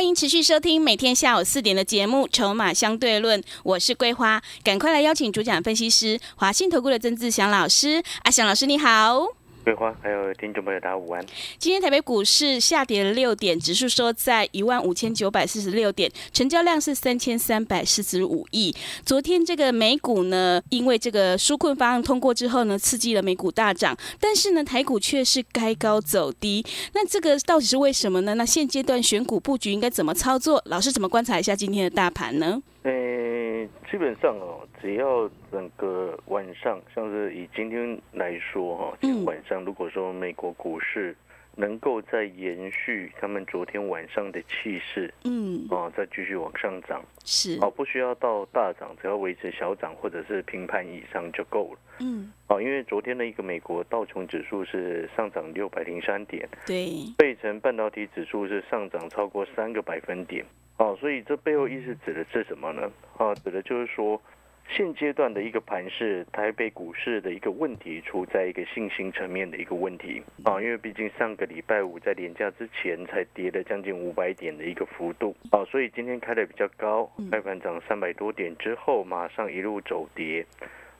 [0.00, 8.02] 欢迎持续收听每天下午四点的节目《筹码相对论》，我是桂花，赶快来邀请主讲分析师华信投顾的曾志祥老师。
[8.22, 9.39] 阿祥老师你好。
[9.62, 11.24] 桂花，还有听众朋友，大家午安。
[11.58, 18.74] 今天台北股市下跌了六点，指数收在一万五千九百四十六点，成交量是三千三百四十五亿。
[19.04, 26.64] 昨天这个美股呢，因为这个纾困方案通过之后呢，刺激了美股大涨，但是呢，台股却是该高走低。
[26.94, 28.34] 那这个到底是为什么呢？
[28.34, 30.62] 那现阶段选股布局应该怎么操作？
[30.66, 32.60] 老师怎么观察一下今天的大盘呢？
[32.82, 41.14] 诶，基本上哦，只要整个晚上，像是以今天来说哈，今天晚上如果说美国股市
[41.56, 51.78] 能够再延续他们昨天晚上的气势，嗯，哦，再继续往上涨，是，哦，不需要到大涨，只要维持小涨或者是平盘以上就够了。
[51.98, 60.42] 嗯，哦，因为昨天的一个美国道琼指数是上涨六百零三点，对，费城半导体指数是上涨超过三个百分点。
[60.80, 62.90] 哦，所以这背后意思指的是什么呢？
[63.18, 64.18] 啊，指的就是说，
[64.66, 70.22] 现阶段的一个盘势，台北股市的一个问题出在一个信心层面的一个问题。
[70.42, 75.36] 啊，因为毕竟上个礼拜五在连假之前才跌了将近五百点的一个幅度。
[75.50, 80.46] 啊，所以今天开的比较高，开盘涨三百多点之后，马上一路走跌。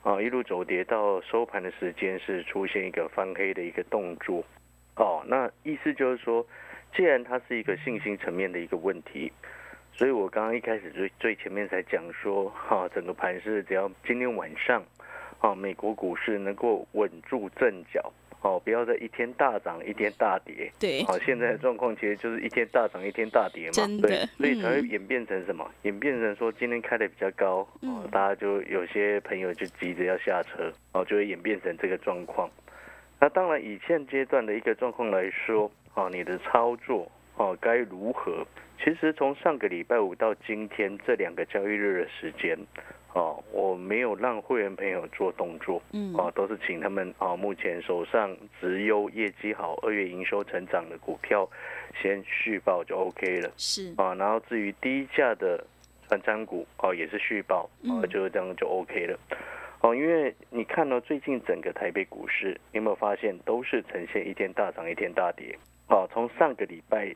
[0.03, 4.43] 啊，一路走跌到收盘的时间是出现一个翻黑的一个动作。
[4.97, 6.45] 哦，那意思就是说，
[6.95, 9.31] 既然它是一个信心层面的一个问题。
[9.93, 14.83] 所以我刚刚一开始最最前面才讲说，哈，整个盘是只要今天晚上，
[15.39, 18.11] 啊，美国股市能够稳住阵脚，
[18.41, 25.69] 哦，不要再一天大涨一天大跌，对，好，现在的状况其实就是一天大涨一天大跌嘛，真的，所以才会演变成什么？
[25.83, 32.49] 演变成说今天开的比较高，哦，大家就有些朋友就急着要下车，哦，就会演变成这个状况。
[33.19, 38.43] 那当然，以现阶段的一个状况来说，哦，你的操作，哦，该如何？
[38.83, 42.57] 其实从上个礼拜五到今天这两个交易日的时间，
[43.13, 51.47] 哦，我没有让会员朋友做动作，嗯，哦，都是请他们啊，目前手上直优业绩好、二月营收成长的股票
[52.01, 55.63] 先续报就 OK 了，是啊，然后至于低价的
[56.07, 59.19] 传产股哦，也是续报，啊，就这样就 OK 了，
[59.81, 65.55] 哦，因为你看到最近整个台北股市，你有没有发现都是呈现一天大涨一天大跌？
[65.87, 67.13] 哦，从上个礼拜。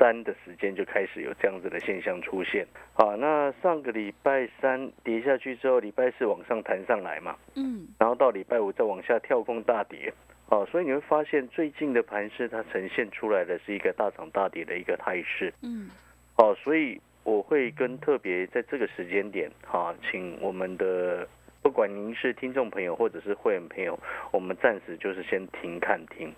[0.00, 10.10] 三的时间就开始有这样子的现象出现，好，那上个礼拜三跌下去之后，礼拜四往上弹上来嘛，嗯，然后到礼拜五再往下跳空大跌，
[10.48, 15.90] 哦，所以你会发现最近的盘势它呈现出来的是一个大涨大跌的一个态势，嗯，
[16.36, 21.28] 哦，所以我会跟特别在这个时间点，哈，请我们的
[21.60, 23.98] 不管您是听众朋友或者是会员朋友，
[24.32, 26.32] 我们暂时就是先停看停。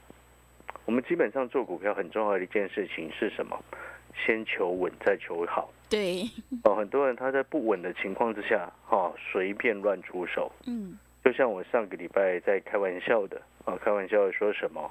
[0.84, 3.58] 我们基本上做股票很重要的一件事情是什么？
[4.26, 5.72] 先求稳再求好。
[5.88, 6.22] 对。
[6.64, 10.52] 哦，很多人他在不稳的情况之下，哈，随便乱出手。
[10.66, 10.98] 嗯。
[11.24, 14.90] 就像我上个礼拜在开玩笑的，啊，开玩笑的说什么？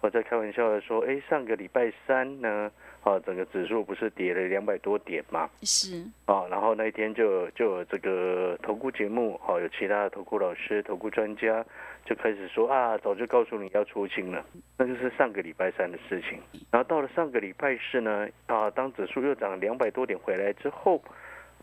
[0.00, 2.70] 我在开玩笑的说，哎，上个礼拜三呢，
[3.02, 5.48] 啊，整个指数不是跌了两百多点吗？
[5.62, 6.04] 是。
[6.26, 11.64] 啊，然后那一天就就有这个投顾节目，哦，有其他的投顾老师、投顾专家
[12.08, 14.44] 就开始说啊，早就告诉你要出清了，
[14.78, 16.38] 那就是上个礼拜三的事情。
[16.70, 21.02] 然后到了上个礼拜四呢，啊，当指数又涨两百多点回来之后，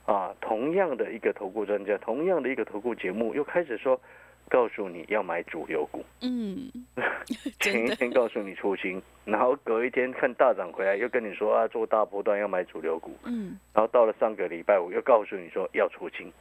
[0.05, 3.99] 啊，同样的一个投顾专家，同样的一个投顾节目又开始说。
[4.47, 6.69] 告诉你要买主流股， 嗯，
[7.59, 16.31] 前一天告诉你出清，然后隔一天看大涨回来，又跟你说啊做大波段要买主流股，嗯，然后到了上个礼拜五又告诉你说要出清，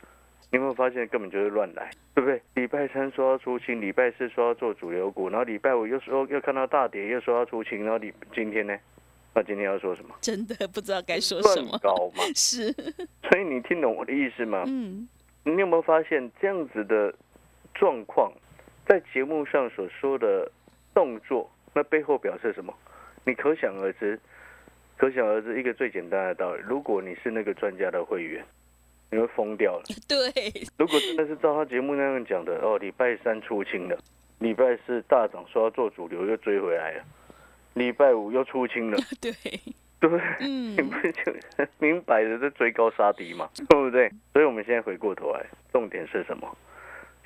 [0.55, 2.41] 你有没有发现根本就是乱来，对不对？
[2.55, 8.79] 礼拜三说要出清，礼拜四说要做主流股，然后礼拜五又说又看到大跌，又说要出清，然后你今天呢？
[9.35, 10.15] 那今天要说什么？
[10.21, 11.77] 真的不知道该说什么。
[11.83, 12.23] 高嘛？
[12.37, 12.73] 是。
[12.73, 14.63] 所以你听懂我的意思吗？
[14.69, 15.09] 嗯。
[15.43, 17.13] 你有没有发现这样子的？
[17.75, 18.33] 状况
[18.87, 20.49] 在节目上所说的
[20.95, 22.73] 动作，那背后表示什么？
[23.25, 24.17] 你可想而知，
[24.97, 28.45] 可想而知一个最简单的道理：如果你是那个专家的会员，
[29.15, 29.83] 你会疯掉了。
[30.09, 30.29] 对，
[30.77, 33.97] 如果真的是照他节目那样讲的，哦，礼拜三出清了，
[34.39, 37.05] 礼拜四大涨说要做主流又追回来了，
[37.75, 39.33] 礼拜五又出清了， 对，
[40.01, 40.25] 对不对？
[40.41, 41.33] 嗯你不就
[41.79, 44.11] 明摆着在追高杀低嘛，对不对？
[44.33, 46.57] 所以我们现在回过头来，重点是什么？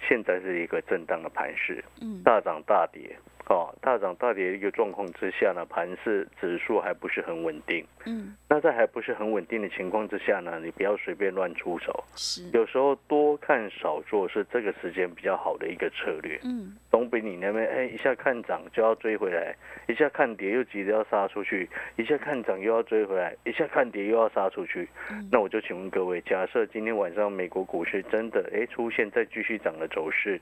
[0.09, 3.17] 现在是一个震荡的盘势，嗯大涨大跌，
[3.49, 7.85] 哦，大涨大跌的一个状况之下呢，盘势指数还不是很稳定。
[8.05, 12.05] 嗯那在还不是很稳定的情况之下呢，你不要随便乱出手。
[12.15, 19.55] 是有时候多看少做是这个时间比较好的一个策略，嗯总比你那边哎一下看涨就要追回来，
[19.89, 24.89] 一下看跌又急着要杀出去，一下看涨又要追回来，一下看跌又要杀出去。
[25.11, 30.41] 嗯那我就请问各位，假设今天晚上美国股市真的哎出现再继续涨的走势，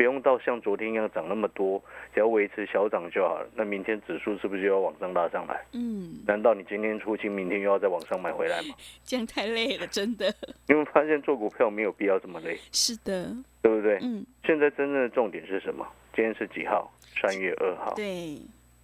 [0.00, 1.78] 不用到像昨天一样涨那么多，
[2.14, 3.46] 只要维持小涨就好了。
[3.54, 5.62] 那明天指数是不是就要往上拉上来？
[5.74, 8.74] 嗯，难道你今天出清，明天又要再往上买回来吗？
[9.04, 10.34] 这样太累了，真的
[10.68, 13.30] 你会发现做股票没有必要这么累，是的，
[13.60, 13.98] 对不对？
[14.00, 15.86] 嗯现在真正的重点是什么？
[16.14, 16.90] 今天是几号？
[17.20, 17.92] 三月二号。
[17.94, 18.40] 对，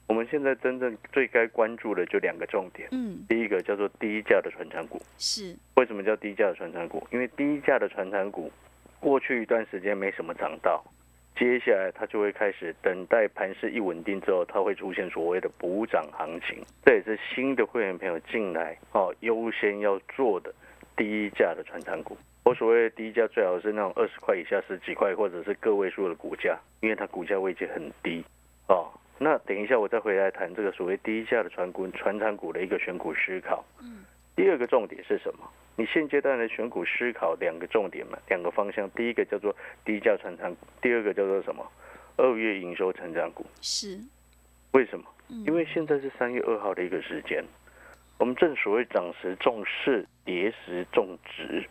[0.08, 2.90] 我们现在真正最该关注的就两个重点。
[2.92, 5.00] 嗯第一个叫做低价的传产股。
[5.16, 7.08] 是为什么叫低价的传产股？
[7.10, 8.52] 因为低价的传产股
[9.00, 10.84] 过去一段时间没什么涨到，
[11.36, 16.64] 接下来它就会开始等待盘势一稳定之后，它会出现所谓的补涨行情。
[16.84, 20.52] 这也是新的会员朋友进来哦，优先要做的
[20.96, 22.16] 低价的传产股。
[22.42, 28.24] 我所谓的低价，最好是那种二十块以下、十几块，或者是个位数的股价，因为它股价位置很低
[28.68, 28.88] 哦。
[29.18, 33.64] 那等一下我再回来谈这个所谓低价的传股、传产股的一个选股思考。
[33.80, 34.04] 嗯
[34.36, 35.50] 第二个重点是什么？
[35.76, 38.88] 你现阶段的选股思考两个重点嘛，两个方向。
[38.90, 41.70] 第一个叫做低价成长股，第二个叫做什么？
[42.16, 43.44] 二月营收成长股。
[43.60, 44.00] 是，
[44.72, 45.04] 为什么？
[45.28, 47.44] 嗯因为现在是三月二号的一个时间，
[48.18, 51.68] 我们正所谓涨时重视，跌时重值。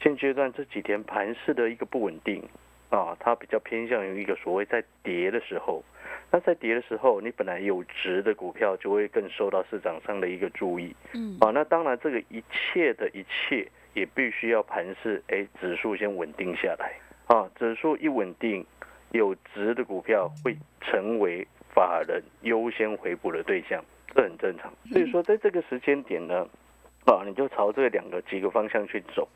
[0.00, 2.42] 现阶段这几天盘势的一个不稳定
[2.90, 5.84] 啊，它比较偏向于一个所谓在跌的时候。
[6.30, 10.94] 那在跌的时候，你本来有值的股票就会更受到市场上的一个注意。
[11.14, 16.92] 嗯啊，那当然，这个一切的一切也必须要盘势，哎，指数先稳定下来
[17.28, 17.48] 啊。
[17.56, 18.66] 指数一稳定，
[19.12, 23.82] 有值的股票会成为法人优先回补的对象，
[24.14, 24.72] 这很正常。
[24.92, 26.46] 所以说，在这个时间点呢，
[27.06, 29.26] 啊，你就朝这两个几个方向去走。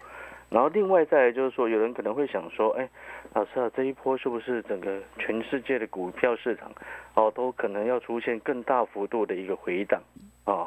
[0.50, 2.88] 然后另外再来就是说，有人可能会想说，哎，
[3.34, 6.70] 老师啊，这一波是不是整个全世界的股票市场，
[7.14, 10.02] 哦，都可能要出现更大幅度的一个回档
[10.44, 10.66] 啊？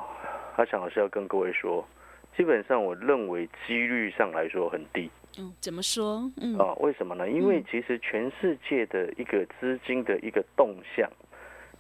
[0.56, 1.86] 阿强老师要跟各位说，
[2.38, 6.32] 基本上我认为几率上来说很低嗯，怎么说？
[6.40, 6.74] 嗯啊。
[6.80, 7.30] 为什么呢？
[7.30, 11.10] 因为嗯其实全世界的一个资金的一个动向，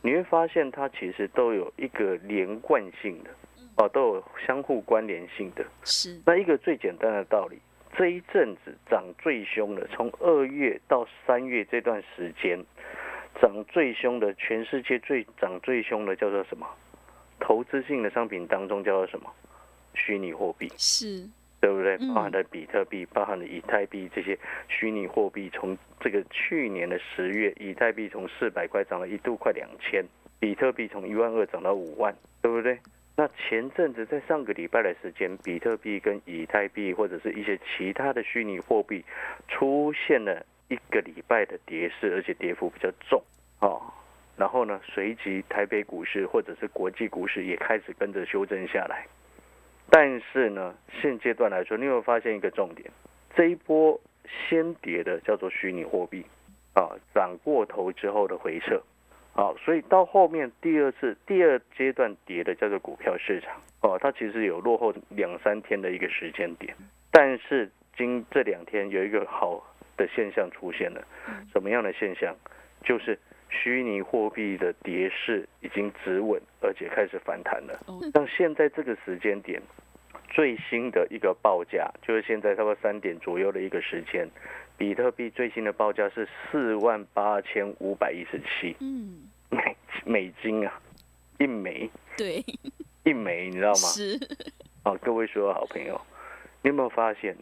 [0.02, 3.30] 你会发现它其实都有一个连贯性的，
[3.78, 5.64] 哦，都有相互关联性的。
[5.84, 7.60] 是，那一个最简单的道理，
[7.96, 12.60] 这一阵子涨最凶的，从二月到三月这段时间，
[13.42, 16.68] 涨最凶的，全世界最涨最凶的叫做什么？
[17.40, 19.30] 投资性的商品当中叫做什么？
[19.94, 21.30] 虚拟货币，是，
[21.62, 21.96] 对不对？
[21.98, 24.38] 嗯包含了比特币，包含了以太币这些
[24.68, 30.04] 虚拟货币，从这个去年的十月，以太币从四百块涨了一度快两千，
[30.40, 32.80] 比特币从一万二涨到五万，对不对？
[33.16, 39.06] 那前阵子在上个礼拜的时间，比特币跟以太币或者是一些其他的虚拟货币
[39.48, 43.22] 出现了一个礼拜的跌势，而且跌幅比较重
[43.60, 43.82] 哦。
[44.36, 49.06] 然后呢，随即台北股市或者是国际股市也开始跟着修正下来。
[49.92, 52.90] 但是呢，现阶段来说，你有没有发现一个重点？
[53.36, 56.26] 这一波先跌的叫做虚拟货币，
[56.74, 58.82] 啊，涨过头之后的回撤，
[59.36, 66.76] 啊，所以到后面第二次、第二阶段跌的叫做股票市场，哦、它其实有落后两三天的一个时间点，
[67.12, 69.64] 但是今这两天有一个好
[69.98, 71.04] 的现象出现了，
[71.52, 72.36] 什么样的现象？
[72.84, 73.18] 就是
[73.50, 77.80] 虚拟货币的跌势已经止稳，而且开始反弹了。
[77.88, 79.62] 哦，像现在这个时间点，
[80.30, 84.28] 最新的一个报价就是现在差不多三点左右的一个时间，
[84.84, 90.74] 比特币最新的报价是四万八千五百一十七嗯，美美金啊，
[91.40, 92.44] 一枚对，
[93.06, 93.76] 一枚，你知道吗？
[93.76, 94.20] 是，
[94.84, 96.00] 啊，各位所有好朋友，
[96.62, 97.34] 你有没有发现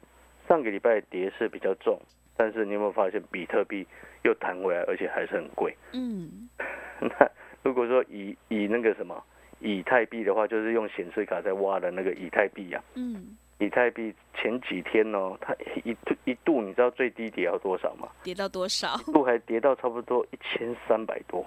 [0.47, 1.99] 上个礼拜跌势比较重，
[2.37, 3.87] 但是你有没有发现比特币
[4.23, 5.75] 又弹回来，而且还是很贵？
[5.93, 6.47] 嗯，
[7.01, 7.27] 那
[7.63, 9.19] 如果说以以那个什么
[9.59, 18.09] 以太币的话，就是用显示卡在挖的那个以太币啊，嗯，以太币前几天哦，它一度一度你知道最低跌到多少吗？
[18.23, 18.99] 跌到多少？
[19.07, 21.45] 一度还跌到差不多一千三百多。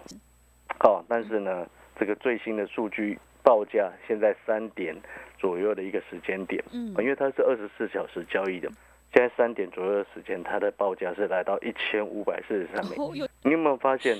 [0.80, 1.66] 哦，但是呢，
[1.99, 4.94] 这个最新的数据报价现在三点
[5.38, 8.71] 左右的一个时间点，嗯因为它是二十四小时交易的，
[9.12, 13.28] 现在三点左右的时间，它的报价是来到一千五百四十三美金。
[13.42, 14.16] 你有没有发现，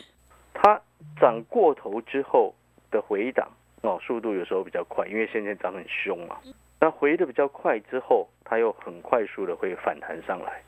[0.53, 0.81] 它
[1.21, 2.53] 涨过头之后
[2.91, 3.49] 的回档，
[3.83, 6.39] 哦，速度有时候比较快，因为现在涨很凶嘛。
[6.85, 10.63] 那回的比较快之后，它又很快速的会反弹上来。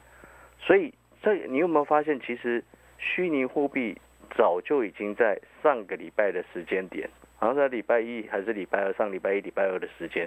[0.59, 2.65] 所以这你有没有发现，其实
[2.97, 3.95] 虚拟货币
[4.35, 7.07] 早就已经在上个礼拜的时间点，
[7.37, 10.27] 好像在礼拜一还是礼拜二，上礼拜一、礼拜二的时间，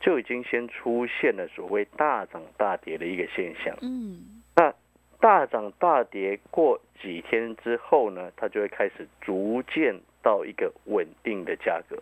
[0.00, 3.72] 就已经先出现了所谓大涨大跌的一个现象。
[3.80, 4.74] 嗯，那
[5.20, 11.96] 大涨大跌过几天之后呢，它就会开始逐渐到一个稳定的价格。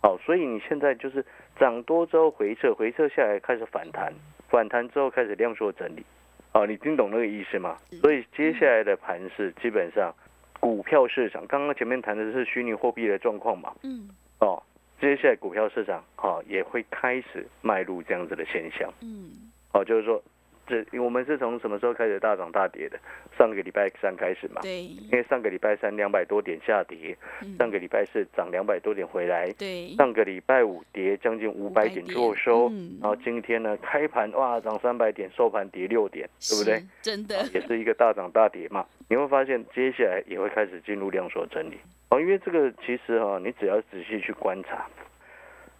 [0.00, 1.26] 好，所以你现在就是
[1.58, 4.12] 涨多之后回撤，回撤下来开始反弹，
[4.48, 6.04] 反弹之后开始量缩整理。
[6.52, 7.76] 哦，你听懂那个意思吗？
[8.00, 10.14] 所以接下来的盘是基本上，
[10.60, 13.74] 股票市场刚刚前面谈的是虚拟货币的状况嘛。
[13.82, 14.08] 嗯，
[14.40, 14.62] 哦，
[15.00, 18.92] 接下来股票市场哦也会开始迈入这样子的现象。
[19.02, 19.30] 嗯，
[19.72, 20.22] 哦，就是说。
[20.68, 22.98] 这我们是从什么时候开始大涨大跌的？
[23.38, 24.60] 上个礼拜三开始嘛。
[24.60, 24.82] 对。
[24.82, 27.16] 因为上个礼拜三两百多点下跌，
[27.58, 29.50] 上个礼拜四涨两百多点回来。
[29.52, 29.94] 对。
[29.96, 32.70] 上个礼拜五跌将近五百点做收，
[33.00, 36.82] 然后今天呢开盘哇涨三百点，收盘跌六点，对不对？
[37.00, 37.44] 真的。
[37.54, 38.84] 也是一个大涨大跌嘛。
[39.08, 41.78] 你会发现接下来也会开始进入量缩整理。
[42.10, 44.86] 哦，因为这个其实哈，你只要仔细去观察，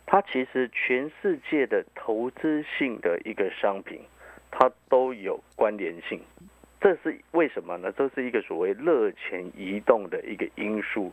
[0.07, 4.01] 它其实全世界的投资性的一个商品。
[4.51, 6.21] 它都有关联性，
[6.81, 7.93] 这是为什么呢？
[7.93, 11.13] 这是一个所谓热钱移动的一个因素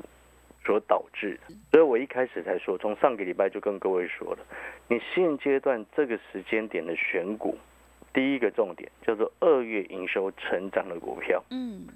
[0.63, 1.39] 所导致。
[1.72, 4.39] 所以我一开始才说，从上个礼拜就跟各位说了，
[4.88, 7.58] 你现阶段这个时间点的选股，
[8.13, 11.88] 第一个重点叫做二月营收成长的股票，嗯，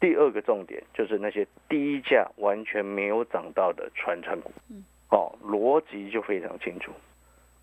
[0.00, 6.90] 第二个重点就是那些低价完全没有涨到的传产股，嗯，哦，逻辑就非常清楚。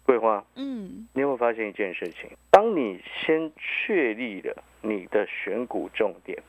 [0.07, 2.29] 桂花，嗯，你有没有发现一件事情？
[2.49, 6.41] 当你先确立了你的选股重点，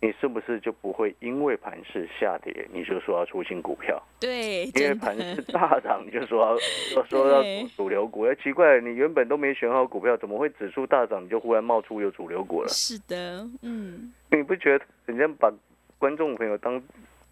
[0.00, 4.02] 你是不是就不会因为盘势下跌，你就说要出新股票？
[4.18, 7.42] 对，因为盘势大涨，你就 说要说要
[7.76, 8.22] 主流股。
[8.22, 12.68] 哎，奇怪，你原本都没选好股票，怎么会指数大涨，你就忽然冒出有主流股了？
[12.68, 15.48] 是的，嗯，你不觉得人家把
[15.96, 16.82] 观众朋友当？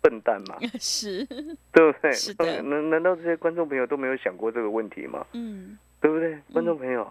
[0.05, 1.25] 笨蛋嘛， 是，
[1.73, 2.13] 对不对？
[2.13, 2.61] 是的。
[2.61, 5.27] 难难道这些观众朋友都没有想过这个问题吗？
[5.33, 6.39] 嗯，对不对？
[6.53, 7.11] 观众朋友，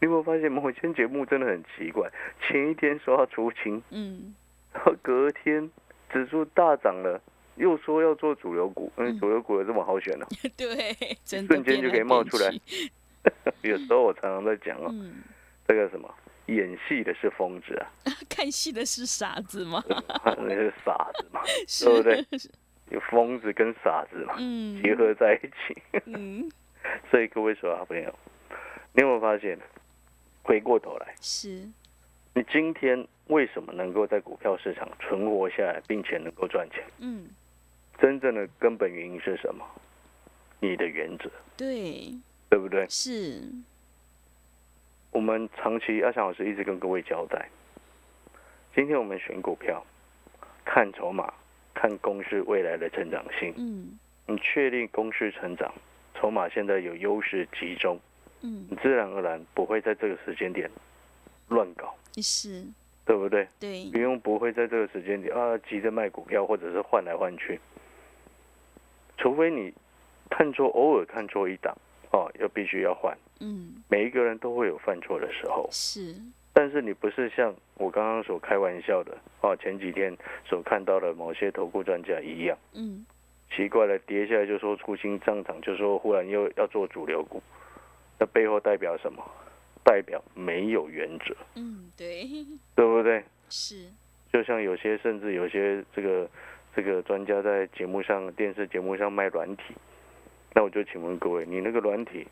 [0.00, 2.10] 你有没有发现某些节目真的很奇怪？
[2.40, 4.34] 前一天说要出清，嗯，
[4.72, 5.70] 然后隔天
[6.10, 7.20] 指数大涨了，
[7.56, 10.26] 又说要做主流股，嗯，主流股有这么好选呢？
[10.56, 12.50] 对，瞬间就可以冒出来。
[13.60, 14.90] 有时候我常常在讲哦，
[15.68, 16.08] 这个什么？
[16.46, 17.86] 演戏的是疯子啊，
[18.28, 19.82] 看戏的是傻子吗？
[20.38, 21.40] 那是傻子嘛，
[21.80, 22.24] 对不对？
[22.90, 25.82] 有疯子跟傻子嘛，嗯结合在一起。
[26.06, 26.48] 嗯，
[27.10, 28.14] 所以各位说好朋友，
[28.92, 29.58] 你有没有发现？
[30.42, 31.48] 回过头来，是
[32.34, 36.84] 你今天为什么能够在股票市场存活下来，并且能够赚钱？
[36.98, 37.26] 嗯，
[37.98, 39.64] 真正的根本原因是什么？
[40.60, 42.12] 你的原则，对，
[42.50, 42.86] 对不对？
[42.90, 43.40] 是。
[45.14, 47.48] 我们长期阿翔老师一直跟各位交代，
[48.74, 49.80] 今天我们选股票，
[50.64, 51.32] 看筹码，
[51.72, 53.54] 看公司未来的成长性。
[53.56, 55.72] 嗯，你确定公司成长，
[56.16, 57.96] 筹码现在有优势集中，
[58.40, 60.68] 嗯，你自然而然不会在这个时间点
[61.46, 62.66] 乱搞，是，
[63.06, 63.46] 对不对？
[63.60, 67.60] 对，不用不会在这个时间点啊急着卖股票，或者是换来换去，
[69.16, 69.72] 除非你
[70.28, 71.72] 看错，偶尔看错一档。
[72.10, 76.16] 哦，要必须要换，嗯，每一个人都会有犯错的时候，是，
[76.54, 83.04] 但是你不是像我刚刚所开玩笑的，啊，前几天所看到的某些投顾专家一样，嗯，
[83.54, 87.42] 奇怪了，跌下来就说出新上涨，就说忽然又要做主流股，
[88.18, 89.22] 那背后代表什么？
[89.84, 92.26] 代表没有原则，嗯，对，
[92.74, 93.22] 对不对？
[93.50, 93.90] 是，
[94.32, 96.26] 就像有些甚至有些这个
[96.74, 99.74] 这个专家在节目上、电视节目上卖软体。
[100.54, 102.26] 那我就请问各位，你那个软体，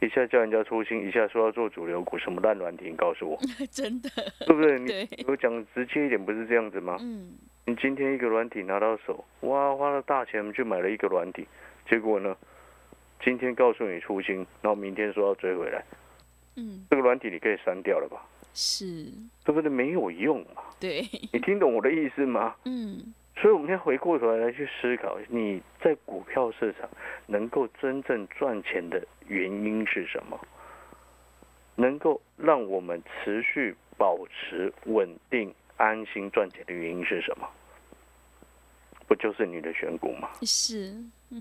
[0.00, 2.86] 一下叫人家出新，一下说要做主流股，什么烂软体？
[2.90, 3.38] 你告诉我，
[3.70, 4.08] 真的，
[4.46, 4.78] 对不对？
[5.16, 6.96] 你我讲直接一点，不是这样子吗？
[7.00, 7.34] 嗯，
[7.66, 11.46] 你今天一个软体拿到手，哇，花了大钱去买了一个软体，
[11.88, 12.34] 结果呢，
[13.22, 15.84] 今天告诉你出新，然后明天说要追回来，
[16.56, 18.24] 嗯，这个软体你可以删掉了吧？
[18.54, 19.04] 是，
[19.44, 19.70] 对不对？
[19.70, 20.62] 没有用嘛。
[20.80, 21.02] 对，
[21.32, 22.56] 你听懂我的意思吗？
[22.64, 23.12] 嗯。
[23.40, 26.88] 所以我们要回过头来去思考，你在股票市场
[27.26, 30.38] 能够真正赚钱的原因是什么？
[31.76, 37.48] 能够让我们持续保持稳定、安心赚钱的原因是什么？
[39.08, 40.28] 不就是你的选股吗？
[40.42, 40.94] 是，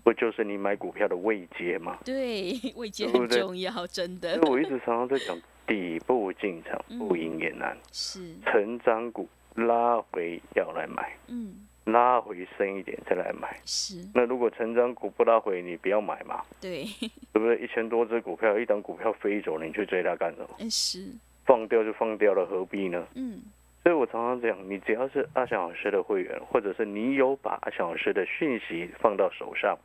[0.04, 1.98] 不就是你买股票的位阶吗？
[2.06, 4.36] 对， 位阶很重要，真的。
[4.40, 5.38] 所以我一直常常在讲，
[5.68, 11.18] 底部进场不赢也难，是成长股拉回要来买。
[11.28, 11.68] 嗯。
[11.92, 13.60] 拉回深一点再来买。
[13.66, 16.84] 是，那如果成长股不拉回，你不要买嘛，对，
[17.34, 17.58] 对不对？
[17.58, 20.50] 一千多只股票，一档股票飞走了，你去追它干什么？
[20.60, 21.08] 嗯是，
[21.46, 23.06] 放掉就放掉了，何必呢？
[23.16, 23.42] 嗯
[23.82, 29.78] 所以我常常讲，你只要是阿翔老师的会员，或者是你有把阿翔老师的讯息放到手上，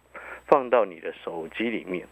[0.46, 2.04] 放到你的手机里面，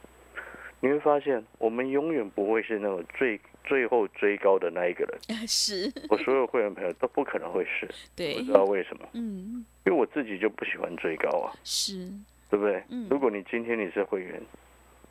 [0.78, 5.18] 你会发现，我们永远不会是那种最最后追高的那一个人。
[5.28, 12.08] 呃 是，我所有会员朋友都不可能会是，对不知，道为什么，嗯因为我自己就不喜欢追高啊，是，
[12.50, 12.82] 对不对？
[12.90, 14.40] 嗯如果你今天你是会员，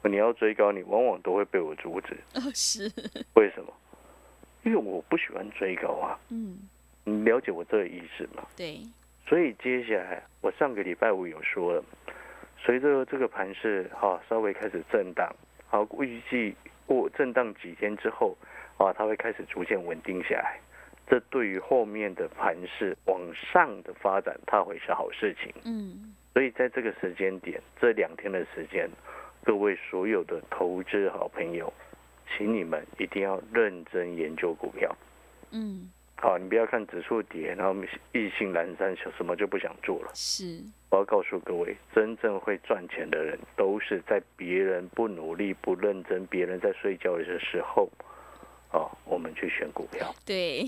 [0.03, 2.15] 你要追高，你往往都会被我阻止。
[2.36, 2.91] 哦是，
[3.36, 3.74] 为什么？
[4.63, 6.20] 因为我不喜欢追高啊。
[6.29, 6.58] 嗯
[7.03, 8.48] 你了解我这个意思吗？
[8.55, 8.79] 对，
[9.27, 11.84] 所以接下来，我上个礼拜五有说了，
[12.63, 15.27] 随着这个盘势哈、稍微开始震荡，
[15.67, 16.55] 好预计
[16.94, 18.36] 过震荡几天之后
[18.78, 20.60] 啊，它会开始逐渐稳定下来。
[21.08, 25.54] 这对于后面的盘势往上的发展，它会是好事情。
[25.64, 28.90] 嗯所以在这个时间点，这两天的时间，
[29.44, 31.72] 各位所有的投资好朋友，
[32.30, 34.96] 请你们一定要认真研究股票。
[35.52, 37.74] 嗯好，你不要看指数跌，然后
[38.13, 40.12] 意兴阑珊，什么就不想做了。
[40.13, 40.62] 是，
[40.92, 47.90] 我要告诉各位，真正会赚钱的人，都是在别人不努力、不认真、别人在睡觉的时候，
[48.72, 50.13] 哦，我们去选股票。
[50.24, 50.63] 对，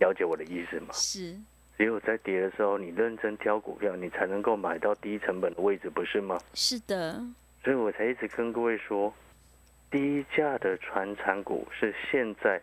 [0.00, 0.88] 了解我的意思吗？
[0.92, 1.36] 是，
[1.78, 6.40] 只有在跌的时候，你认真挑股票，你才能够买到低成本的位置，不是吗？
[6.54, 7.22] 是的，
[7.62, 9.14] 所以我才一直跟各位说，
[9.92, 12.60] 低价的传产股是现在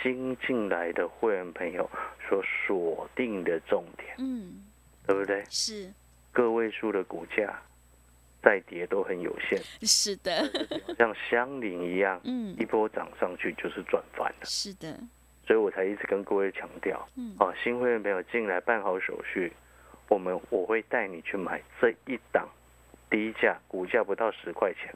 [0.00, 1.90] 新进来的会员朋友
[2.28, 4.64] 所锁定的重点，嗯。
[5.04, 5.44] 对不对？
[5.50, 5.92] 是，
[6.30, 7.60] 个位数的股价
[8.40, 10.48] 再跌都很有限，是的，
[10.96, 12.54] 像香菱一样，嗯。
[12.56, 14.44] 一波涨上去就是赚翻了。
[14.44, 14.96] 是的，
[15.44, 17.34] 所以我才一直跟各位强调，嗯。
[17.36, 19.52] 啊，新会员朋友进来办好手续，
[20.08, 22.48] 我们我会带你去买这一档
[23.10, 24.94] 低价，股价不到十块钱。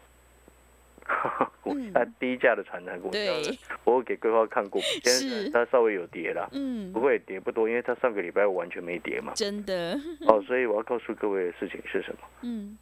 [1.62, 5.50] 股价低价的传产股，嗯对，我会给桂花看过，现是。
[5.50, 6.92] 在它稍微有跌了，嗯。
[6.92, 9.32] 不，会跌不多，因为它上个礼拜完全没跌嘛。
[9.34, 12.18] 真的，哦，所以我要告诉各位的事情是什么？
[12.42, 12.76] 嗯。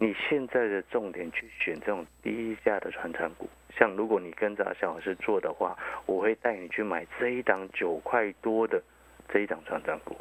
[0.00, 8.80] 你现在的重点去选这种低价的传产股，像如果你跟着小老师做的话，我会带你去买这一档九块多的
[9.28, 10.16] 这一档传产股。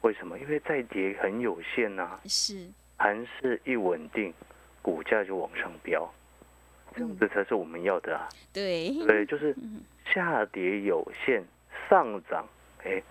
[0.00, 0.38] 为什么？
[0.38, 4.32] 因为再跌很有限呐、是，盘势一稳定，
[4.80, 6.10] 股价就往上飙，
[7.00, 8.28] 这样子才是我们要的啊。
[8.52, 11.42] 对，对，就是嗯下跌有限，
[11.88, 12.46] 上涨，
[12.84, 13.02] 哎，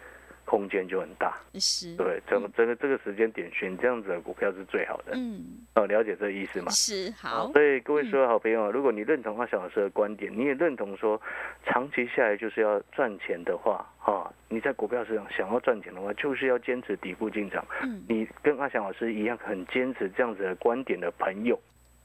[0.45, 1.35] 空间就很大。
[1.55, 5.13] 是，对，整个整个这个时间点选这样子的股票是最好的。
[5.15, 6.69] 嗯哦，了解这个意思吗？
[6.69, 11.19] 是好，所以各位所有好朋友啊，如果你认同阿小老师的观点，你也认同说，
[11.65, 17.65] 长期下来就是要赚钱的话，哈、你在股票市场想要赚钱的话，就是要坚持底部进场。
[17.81, 21.59] 嗯你跟阿翔老师一样很坚持这样子的观点的朋友，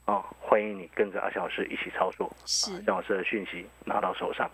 [0.04, 4.50] 啊、欢迎你跟着阿翔老师一起操作，是阿翔老师的讯息拿到手上。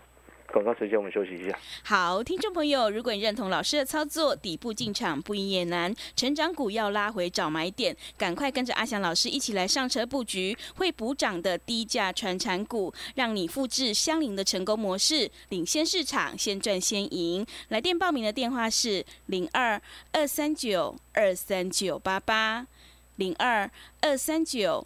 [0.53, 1.57] 广告时间，我们休息一下。
[1.81, 17.45] 好，听众朋友，如果你认同老师的操作，底部进场不赢也难，成长股要拉回找买点，赶快跟着阿翔老师一起来上车布局会补涨的低价传产股，让你复制相邻的成功模式，领先市场，先赚先赢。
[17.69, 22.67] 来电报名的电话是零二二三九二三九八八
[23.15, 24.85] 零二二三九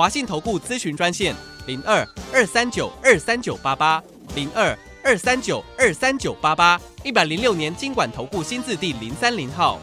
[0.00, 1.36] 华信投顾咨询专线
[1.66, 4.02] 零二二三九二三九八八
[4.34, 9.78] 零二二三九二三九八八，一百零六年经管投顾新字第零三零号。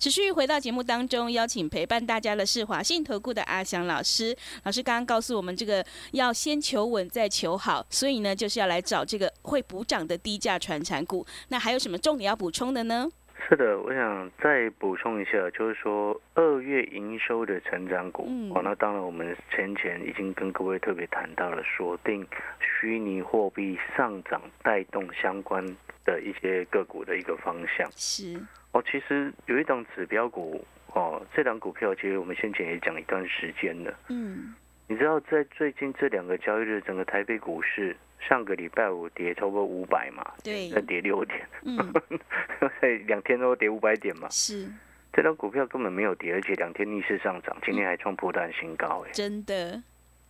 [0.00, 4.36] 持续回到节目当中，邀请陪伴大家的是华信投顾的阿翔老师。
[4.64, 11.24] 老师刚刚告诉我们，这个要先求稳再求好，所以呢，就是要来找这个会补涨的低价传产股。
[11.50, 13.06] 那还有什么重点要补充的呢？
[13.48, 22.26] 是的，我想再补充一下，就是说二月营收的成长股，嗯哦，那当然我们先前已经跟各位特别谈到了，锁定
[22.58, 25.64] 虚拟货币上涨带动相关
[26.04, 27.88] 的一些个股的一个方向。
[27.92, 28.36] 是，
[28.72, 33.94] 哦，其实有一档指标股，哦，这档股票其实我们先前也讲一段时间了。
[34.08, 34.54] 嗯，
[34.88, 40.70] 你知道，在最近这两个交易日，整个台北股市上个礼拜五跌超过五百嘛，对。
[40.70, 41.92] 再跌六点，嗯，
[42.80, 44.28] 在两天都跌五百点嘛。
[44.30, 44.70] 是，
[45.12, 49.82] 这张股票根本没有跌，而且两天逆势上涨，今天还创破断新高，哎，真的。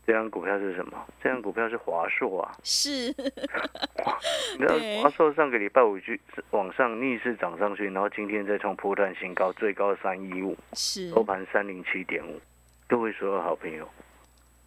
[0.06, 1.04] 这张股票是什么？
[1.20, 3.08] 这张股票是华硕啊，是，
[4.56, 5.02] 你知道对。
[5.02, 6.18] 华硕上个礼拜五去
[6.52, 12.40] 往上逆势涨上去，然后今天再创破断新高，最高三一五，是，收盘三零七点五。
[12.86, 13.88] 各位所有好朋友，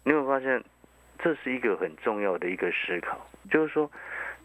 [0.04, 0.62] 你会发现
[1.18, 3.18] 这是一个很重要的一个思考？
[3.50, 3.90] 就是说，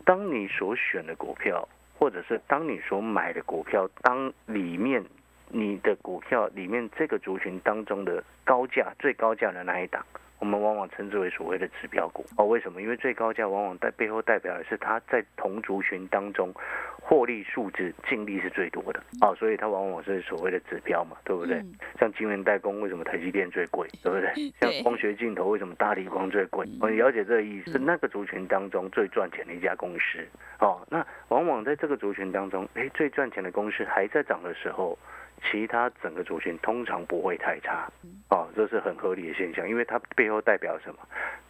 [0.04, 5.04] 当你所选的股票，或者是当你所买的股票，当里面
[5.50, 10.06] 你的股票里面这个族群当中的高价最高价的那一档，
[10.46, 12.46] 我们往往称之为所谓的指标股哦。
[12.46, 12.80] 为什么？
[12.80, 16.54] 因为最高价往往在背后代表的是它在同族群当中
[17.02, 21.56] 获利数值净利是最多的哦，所以它往往是所谓的指标嘛，对不对？
[21.58, 24.54] 嗯像晶圆代工，为什么台积电最贵， 对不对？
[24.62, 26.68] 像光学镜头，为什么大力光最贵？
[26.80, 30.20] 我了解这个意思，是那个族群当中最赚钱的一家公司
[30.60, 30.86] 哦。
[30.92, 34.96] 那往往在这个族群当中，哎，最赚钱的公司还在涨的时候，
[35.44, 37.88] 其他整个族群通常不会太差。
[38.30, 41.00] 哦，这是很合理的现象，因为它背后代表什么？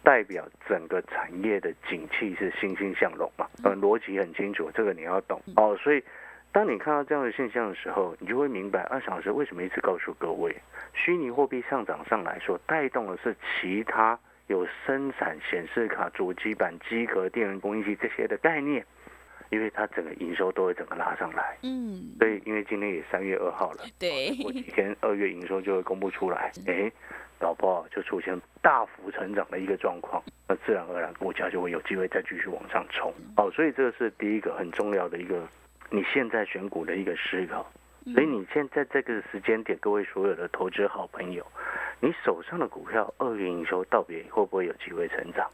[0.02, 5.40] 代表整个产业的景气是欣欣向荣嘛，嗯，逻辑很清楚，这个你要懂。
[5.56, 6.02] 哦，所以。
[6.52, 10.56] 当你看到这样的现象的时候，你就会明白二小时为什么一直告诉各位，
[10.94, 18.82] 虚拟货币上涨上来说带动的是其他有生产显示卡、主机板、机壳、电源供应器这些的概念，
[19.50, 21.56] 因为它整个营收都会整个拉上来。
[21.62, 26.90] 嗯，所以，因为今天也三月二号了，对，过几天二月营收就会公布出来，哎，
[27.38, 33.12] 搞不好就出现大幅成长的一个状况，那自然而然股价就会有机会再继续往上冲。
[33.36, 35.46] 哦，所以这个是第一个很重要的一个
[35.90, 37.66] 你现在选股的一个思考。
[38.14, 41.44] 所以你现在这个时间点，各位所有的投资好朋友，
[41.98, 45.50] 你手上的股票二月营收到底会不会有机会成长？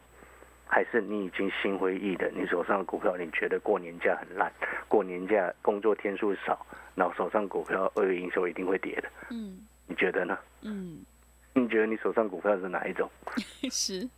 [0.73, 2.31] 还是你已经心灰意冷？
[2.35, 4.51] 你手上的股票你觉得过年假很烂，
[4.87, 10.35] 过年假工作天数少，然后手上股票二月营收一定会跌的，嗯你觉得呢？
[10.63, 11.05] 嗯，
[11.53, 13.07] 你觉得你手上股票是哪一种？
[13.69, 14.09] 是，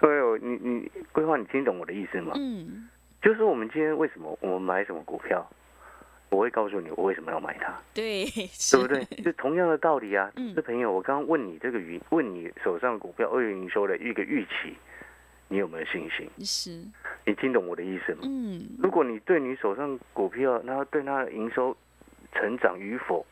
[0.00, 2.32] 对哦，你你规划，你听懂我的意思吗？
[2.34, 2.88] 嗯
[3.22, 5.48] 就是我们今天为什么我们买什么股票，
[6.30, 7.72] 我会告诉你我为什么要买它。
[7.94, 9.22] 对，是对不对？
[9.22, 10.52] 就同样的道理啊嗯。
[10.56, 14.74] 这朋友，我刚刚问你这个语，问你手上股票二月营收的一个预期，
[15.52, 16.26] 你有没有信心？
[16.42, 16.82] 是，
[17.26, 18.20] 你听懂我的意思吗？
[18.24, 21.76] 嗯如果你对你手上股票，然后对它的营收
[22.34, 23.24] 成长与否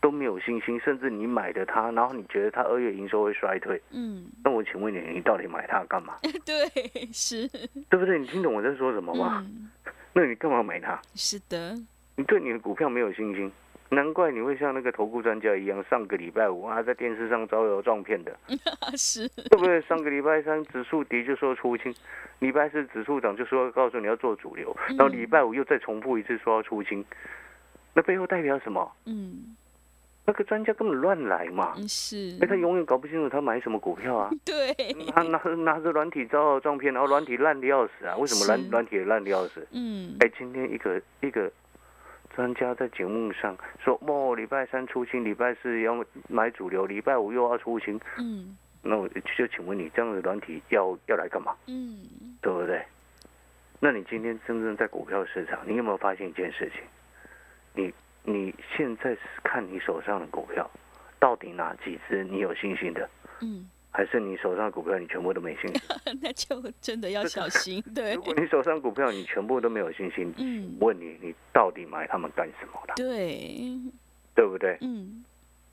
[0.00, 6.16] 都没有信心，甚至你买的它，然后你觉得它二月营收会衰退，嗯，那我请问你，你到底买它干嘛？
[6.46, 6.66] 对，
[7.12, 7.46] 是，
[7.90, 8.18] 对不对？
[8.18, 9.44] 你听懂我在说什么吗？
[9.46, 9.68] 嗯，
[10.14, 10.98] 那你干嘛买它？
[11.14, 11.76] 是的，
[12.16, 13.52] 你对你的股票没有信心，
[13.90, 18.36] 难怪你会像那个投顾专家一样，上个礼拜五啊，在电视上招摇撞骗的，
[18.96, 19.80] 是，对不对？
[19.82, 21.94] 上个礼拜三指数跌就说出清，
[22.40, 27.04] 礼拜四指数涨就说告诉你要做主流，然后礼拜五又再重复一次说要出清，
[27.94, 28.92] 那背后代表什么？
[29.06, 29.56] 嗯。
[30.28, 32.36] 那个专家根本乱来嘛，嗯是。
[32.40, 34.74] 哎，，他永远搞不清楚他买什么股票啊， 对，
[35.14, 38.68] 他拿拿着软体招摇撞骗，然后软体烂的要死啊，为什么软是。
[38.68, 39.64] 软体烂的要死？
[39.70, 40.16] 嗯。
[40.18, 41.48] 哎，今天一个一个
[42.36, 51.56] 专家在节目上说，哦，礼拜三出清，礼拜四要买主流，礼拜五又要出清，嗯那我就请问你，这样的软体要要来干嘛？
[51.66, 51.98] 嗯，
[52.42, 52.84] 对不对？
[53.80, 56.82] 那你今天真正在股票市场，你有没有发现一件事情？
[57.74, 60.70] 你你现在是看你手上的股票，
[61.18, 63.08] 到底哪几只你有信心的，
[63.40, 65.80] 嗯，还是你手上的股票你全部都没信心？
[66.20, 72.92] 那就真的要小心，对如，果你手上股票你全部都没有信心，嗯，问你你到底买他们干什么的？
[72.94, 73.80] 对，
[74.34, 74.76] 对不对？
[74.82, 75.24] 嗯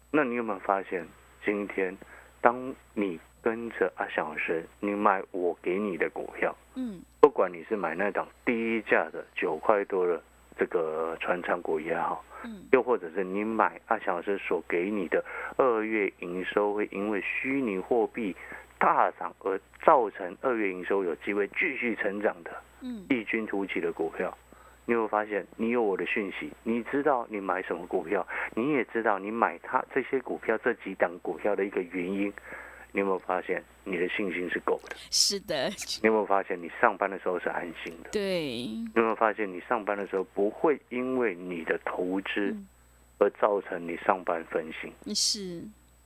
[0.09, 1.05] 那你有没有发现，
[1.43, 1.97] 今天
[2.39, 10.23] 当你跟着阿翔老师，你买我给你的股票，嗯不管你是买那档低价的九块多的
[10.57, 15.23] 这个传唱股也好，嗯又或者是你买阿翔老师所给你的
[15.57, 18.35] 二月营收会因为虚拟货币
[18.77, 24.37] 大涨而造成二月营收有机会继续成长的嗯异军突起的股票，
[24.85, 26.51] 你有没有发现你有我的讯息？
[26.63, 32.33] 你知道你买什么股票，你也知道你买它这些股票这几档股票的一个原因。
[32.93, 34.95] 你有没有发现你的信心是够的？
[35.11, 35.67] 是的，
[36.01, 38.09] 你有没有发现你上班的时候是安心的？
[38.11, 42.67] 对，你有没有发现你上班的时候不会因为你的投资嗯
[43.19, 45.61] 而造成你上班分心，是，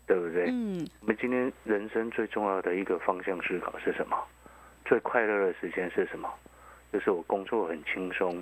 [0.05, 0.47] 对不对？
[0.49, 4.17] 嗯我们今天人生最重要的一个方向思考是什么？
[4.85, 6.29] 最快乐的时间是什么？
[6.93, 8.41] 就是我工作很轻松，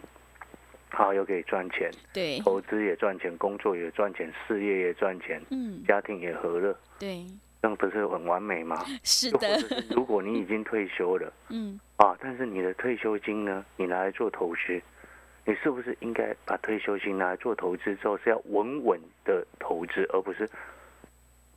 [0.90, 7.26] 好又可以赚钱，对，投资也赚钱，工作也赚钱，事业也赚钱，嗯家庭也和乐，对，
[7.66, 8.86] 这样不是很完美吗？
[9.04, 14.80] 是的，是如果你已经退休了 嗯啊，但是你的退休金呢，你拿来做投资，
[15.46, 20.48] 你是不是应该把退休金拿来做投资之后是要稳稳的投资，而不是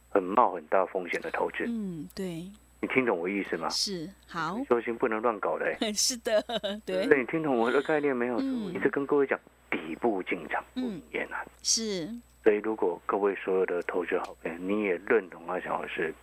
[0.08, 1.66] 很冒很大风险的投资？
[1.68, 3.68] 嗯，对，你听懂我意思吗？
[3.68, 5.76] 是好退，休金不能乱搞的、欸。
[5.92, 6.42] 是的，
[6.86, 8.36] 对，那，你听懂我的概念没有？
[8.40, 9.38] 嗯我一直跟各位讲，
[9.70, 11.46] 底部进场不嗯也难。
[11.62, 12.08] 是，
[12.48, 16.14] 所以，如果各位所有的投资好朋友，你也认同阿翔老师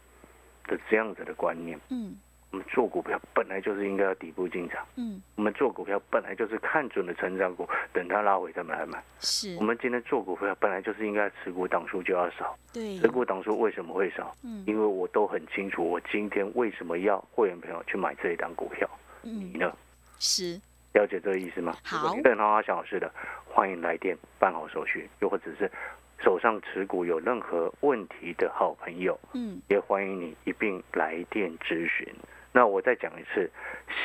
[0.66, 2.18] 的这样子的观念，嗯。
[2.50, 9.04] 我们做股票本来就是应该要底部进场，嗯，我们做股票本来就是看准了成长股，等它拉回再来买。
[9.20, 9.56] 是。
[9.58, 12.98] 我，们今天做股票本来就是应该持股档数就要少，对。
[12.98, 14.36] 持，股档数为什么会少？
[14.42, 14.64] 嗯。
[14.66, 18.90] 因为我都很清楚，我今天为什么要会员朋友去买这一档股票，
[19.22, 19.78] 你嗯，呢？
[20.18, 20.60] 是，
[20.94, 21.76] 了解这个意思吗？
[21.84, 21.98] 好。
[21.98, 23.12] 如果你认同阿翔老师的，
[23.46, 25.70] 欢迎来电办好手续，又或者是
[26.20, 32.08] 手上持股有任何问题的好朋友，嗯也欢迎你一并来电咨询。
[32.52, 33.52] 那我再讲一次，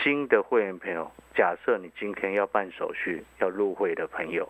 [0.03, 4.49] 新的会员朋友，假设你今天要办手续要入会的朋友，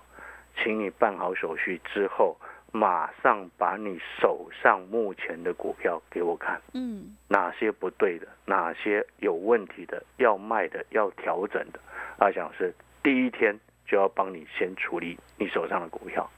[0.57, 2.35] 请你办好手续之后，
[2.73, 6.59] 马上把你手上目前的股票给我看。
[6.73, 11.79] 嗯，哪些不对的，哪些有问题的，要卖的，要调整的，
[12.19, 13.55] 阿翔是第一天
[13.87, 16.31] 就要帮你先处理你手上的股票，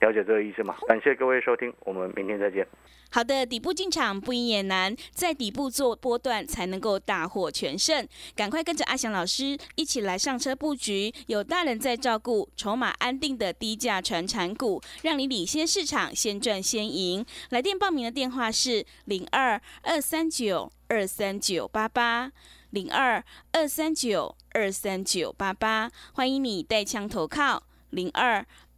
[0.00, 0.76] 了解这个意思吗？
[0.88, 2.66] 感谢各位收听，我们明天再见。
[3.12, 8.06] 好的，底部进场不赢也难，在底部做波段才能够大获全胜。
[8.34, 17.24] 赶快跟着阿翔老师一起来上车布局，有大人在照顾，筹码安定的低价传产股，让你领先市场，先赚先赢。
[17.50, 22.32] 来电报名的电话是零二二三九二三九八八。
[22.70, 27.60] 零二二三九二三九八八，欢迎你带枪投靠
[27.90, 28.46] 零二